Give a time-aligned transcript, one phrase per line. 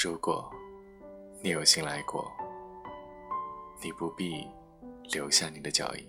[0.00, 0.48] 如果
[1.42, 2.30] 你有幸来过，
[3.82, 4.46] 你不必
[5.10, 6.04] 留下你的脚印；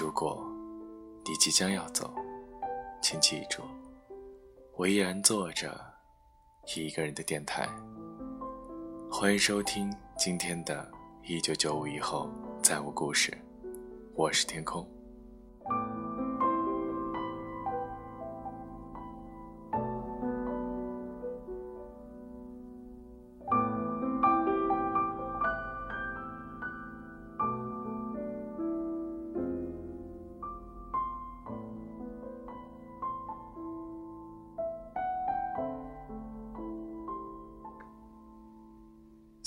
[0.00, 0.42] 如果
[1.26, 2.10] 你即将要走，
[3.02, 3.60] 请记住，
[4.78, 5.78] 我依然坐着
[6.74, 7.68] 一个人的电台。
[9.10, 10.90] 欢迎收听今天的
[11.30, 12.30] 《一九九五以后
[12.62, 13.30] 再无故事》，
[14.14, 14.88] 我是天空。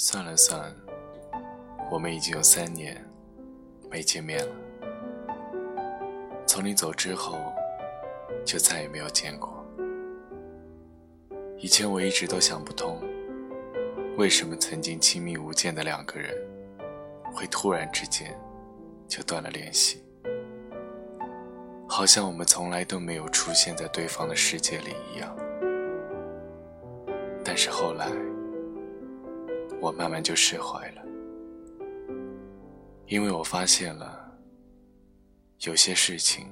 [0.03, 0.59] 算了算，
[1.91, 2.99] 我们已经有三年
[3.87, 4.55] 没见面了。
[6.47, 7.37] 从你走之后，
[8.43, 9.63] 就再也没有见过。
[11.59, 12.99] 以前我一直都想不通，
[14.17, 16.35] 为什么曾经亲密无间的两个人，
[17.31, 18.35] 会突然之间
[19.07, 20.03] 就断了联系，
[21.87, 25.37] 好像我们从来都没有出现在对方的世界里一样。
[27.45, 28.07] 但是后来。
[29.81, 31.01] 我慢慢就释怀了，
[33.07, 34.31] 因为我发现了，
[35.61, 36.47] 有些事情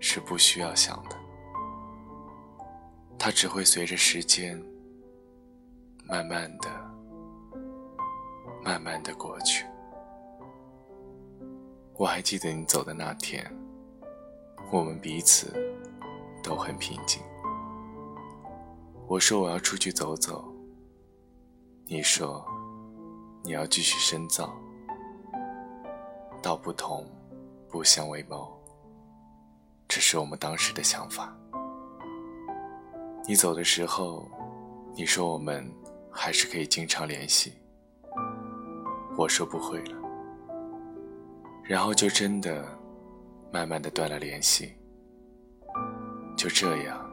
[0.00, 1.16] 是不需要想的，
[3.18, 4.58] 它只会随着时间
[6.04, 6.70] 慢慢的、
[8.64, 9.66] 慢慢的过去。
[11.98, 13.44] 我还记得你走的那天，
[14.72, 15.52] 我们彼此
[16.42, 17.22] 都很平静。
[19.06, 20.55] 我说我要出去走走。
[21.88, 22.44] 你说，
[23.44, 24.52] 你要继续深造，
[26.42, 27.06] 道不同，
[27.68, 28.52] 不相为谋。
[29.86, 31.32] 这是我们当时的想法。
[33.24, 34.28] 你走的时候，
[34.96, 35.72] 你说我们
[36.10, 37.52] 还是可以经常联系。
[39.16, 39.96] 我说不会了，
[41.62, 42.66] 然后就真的
[43.52, 44.74] 慢慢的断了联系。
[46.36, 47.08] 就这样，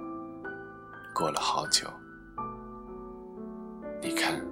[1.13, 1.87] 过了好久。
[4.01, 4.43] 你看。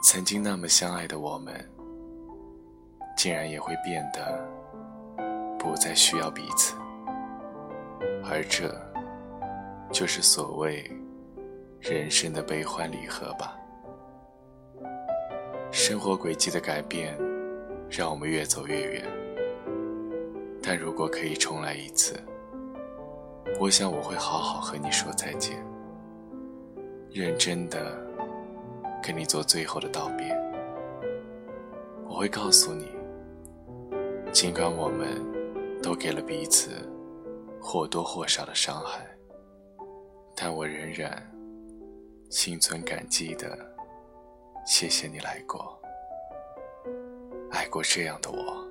[0.00, 1.52] 曾经那么相爱的我们，
[3.16, 4.48] 竟然也会变得
[5.58, 6.76] 不再需要彼此，
[8.24, 8.74] 而这
[9.92, 10.88] 就是所谓
[11.80, 13.56] 人生的悲欢离合吧。
[15.70, 17.18] 生活轨迹的改变，
[17.90, 19.04] 让我们越走越远。
[20.62, 22.14] 但如果可以重来一次，
[23.60, 25.62] 我想我会好好和你说再见，
[27.10, 28.07] 认真的。
[29.08, 30.38] 跟你做最后的道别，
[32.06, 32.90] 我会告诉你，
[34.34, 35.08] 尽管我们
[35.82, 36.68] 都给了彼此
[37.58, 39.08] 或多或少的伤害，
[40.36, 41.26] 但我仍然
[42.28, 43.58] 心存感激的，
[44.66, 45.80] 谢谢你来过，
[47.50, 48.67] 爱过这样的我。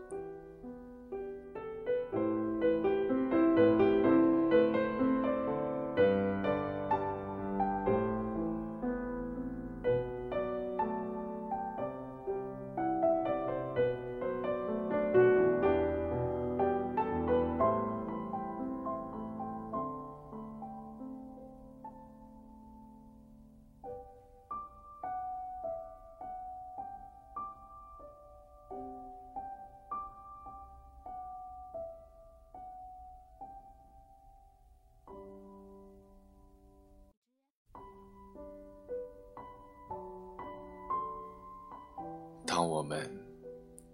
[42.77, 43.11] 我们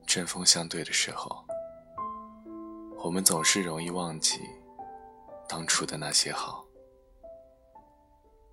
[0.05, 1.45] 针锋相对的时候，
[3.01, 4.41] 我们总是容易忘记
[5.47, 6.65] 当初的那些好。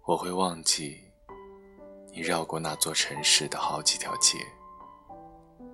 [0.06, 1.00] 我会忘记
[2.12, 4.38] 你绕过那座城市的好几条街，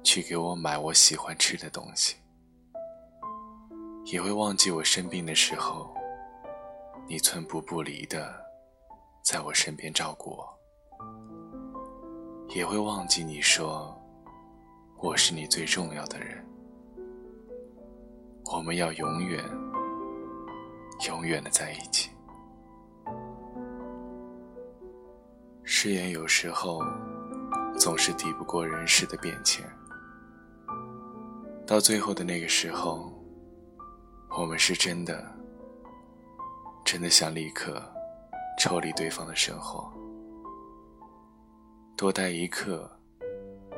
[0.02, 2.16] 去给我买我喜欢吃的东西，
[4.06, 5.94] 也会忘记我生病的时候，
[7.06, 8.34] 你寸步不离的
[9.22, 10.58] 在我身边照顾我，
[12.54, 13.94] 也会忘记你说。
[14.98, 16.42] 我是你最重要的人，
[18.46, 19.44] 我们要永远、
[21.06, 22.10] 永远的在一起。
[25.62, 26.82] 誓言有时候
[27.78, 29.62] 总是抵不过人世的变迁，
[31.66, 33.12] 到最后的那个时候，
[34.30, 35.30] 我们是真的、
[36.86, 37.82] 真的想立刻
[38.58, 39.92] 抽离对方的生活，
[41.98, 42.90] 多待一刻。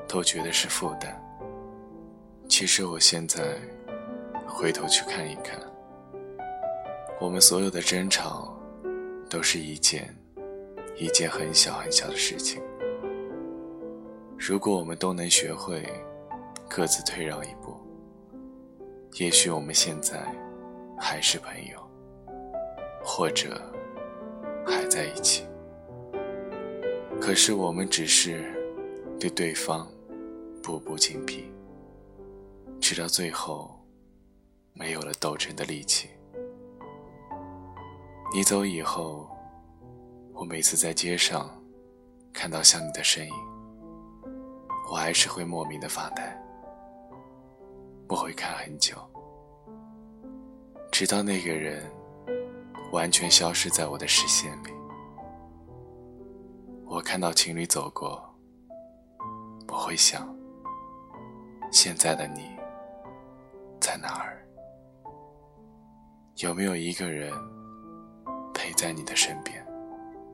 [0.08, 1.22] 都觉得是负担。
[2.48, 3.56] 其实我现在
[4.46, 5.60] 回头去看一看，
[7.20, 8.58] 我们所有的争吵，
[9.28, 10.16] 都是一件
[10.96, 12.62] 一件很小很小的事情。
[14.38, 15.86] 如果我们都能学会
[16.68, 17.76] 各自退让一步，
[19.16, 20.16] 也许我们现在
[20.98, 21.78] 还是朋友，
[23.04, 23.60] 或者
[24.66, 25.44] 还在一起。
[27.20, 28.54] 可是我们只是
[29.18, 29.86] 对对方
[30.62, 31.50] 步步紧逼，
[32.80, 33.78] 直到最后
[34.72, 36.08] 没有了斗争的力气。
[38.34, 39.28] 你走以后，
[40.34, 41.50] 我每次在街上
[42.32, 43.32] 看到像你的身影，
[44.90, 46.36] 我还是会莫名的发呆。
[48.08, 48.96] 我会看很久，
[50.90, 51.84] 直到那个人
[52.92, 54.70] 完全消失在我的视线里。
[56.86, 58.22] 我看到情侣走过，
[59.68, 60.34] 我会想：
[61.70, 62.56] 现在的你
[63.78, 64.42] 在哪儿？
[66.36, 67.32] 有没有一个人
[68.54, 69.64] 陪在你的身边？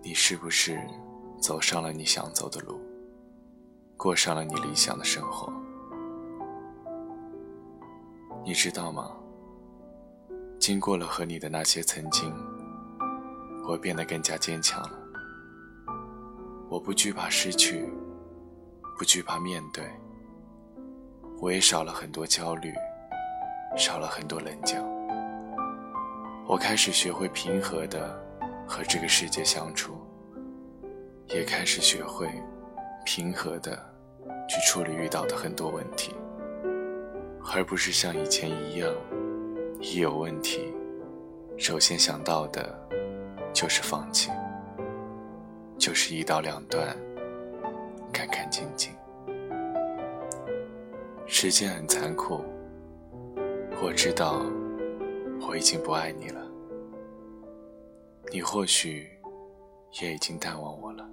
[0.01, 0.81] 你是不是
[1.41, 2.81] 走上了你想走的路，
[3.97, 5.53] 过上了你理想的生活？
[8.45, 9.11] 你知道吗？
[10.61, 12.33] 经过了和你的那些曾经，
[13.67, 14.99] 我变得更加坚强了。
[16.69, 17.93] 我不惧怕失去，
[18.97, 19.85] 不惧怕面对。
[21.45, 22.73] 我也少了很多焦虑，
[23.77, 24.83] 少了很多棱角。
[26.47, 28.19] 我开始学会平和的
[28.67, 29.93] 和这个世界相处，
[31.29, 32.31] 也开始学会
[33.05, 33.79] 平和的
[34.49, 36.15] 去处理遇到的很多问题，
[37.53, 38.91] 而不是像以前一样，
[39.83, 40.73] 一有问题，
[41.59, 42.75] 首先想到的
[43.53, 44.31] 就是放弃。
[45.77, 46.97] 就是一刀两断，
[51.45, 52.43] 时间很残酷，
[53.83, 54.47] 我知道
[55.47, 56.41] 我已经不爱你了，
[58.33, 59.07] 你或许
[60.01, 61.07] 也已经淡忘我了。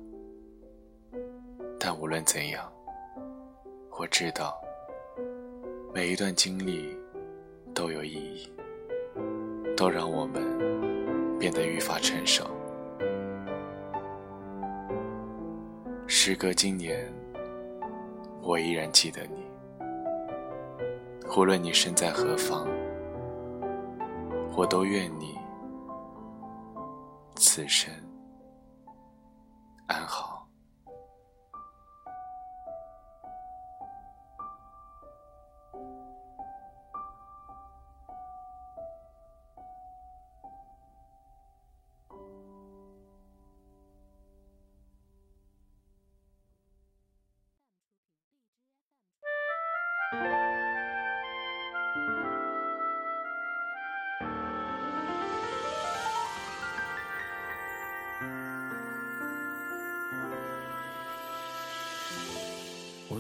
[1.78, 2.72] 但无论怎样，
[4.00, 4.56] 我知道
[5.94, 6.98] 每一段经历
[7.74, 8.50] 都有意义，
[9.76, 12.50] 都让我们变得愈发成熟。
[16.08, 17.14] 时隔今年，
[18.42, 19.41] 我依然记得你。
[21.38, 22.68] 无论你身在何方，
[24.56, 25.40] 我都愿你
[27.36, 27.92] 此生
[29.88, 30.31] 安好。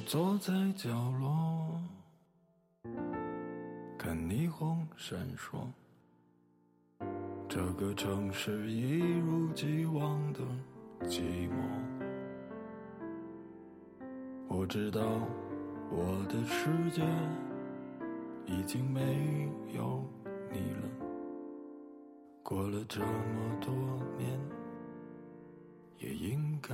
[0.06, 0.89] 坐在角
[1.19, 1.80] 落，
[3.98, 5.68] 看霓虹闪烁。
[7.48, 10.39] 这个城市一如既往的
[11.07, 11.53] 寂寞。
[14.47, 15.02] 我知道
[15.90, 17.04] 我的世界
[18.45, 20.04] 已经没有
[20.52, 20.90] 你了。
[22.44, 23.73] 过了这么多
[24.18, 24.40] 年，
[25.99, 26.73] 也应该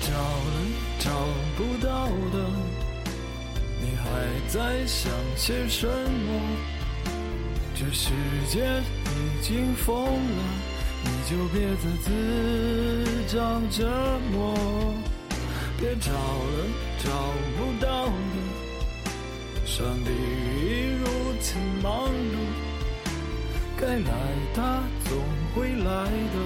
[0.00, 0.52] 找了，
[0.98, 1.10] 找
[1.56, 2.36] 不到的，
[3.80, 4.04] 你还
[4.48, 6.28] 在想些什么？
[7.74, 8.10] 这世
[8.48, 10.42] 界已经疯了，
[11.04, 12.06] 你就别再自
[13.28, 13.86] 找折
[14.32, 14.54] 磨。
[15.78, 16.64] 别找了，
[17.04, 17.10] 找
[17.56, 18.12] 不到的，
[19.66, 21.04] 上帝已如
[21.42, 22.36] 此忙碌，
[23.78, 24.10] 该来
[24.54, 25.18] 他总
[25.54, 26.36] 会来的，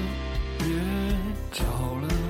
[0.59, 0.67] 别
[1.53, 2.30] 找了。